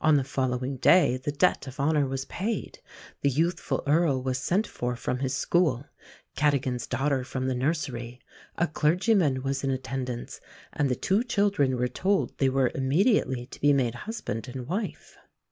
[0.00, 2.78] On the following day the debt of honour was paid.
[3.20, 5.84] The youthful Earl was sent for from his school,
[6.34, 8.22] Cadogan's daughter from the nursery;
[8.56, 10.40] a clergyman was in attendance,
[10.72, 15.18] and the two children were told they were immediately to be made husband and wife.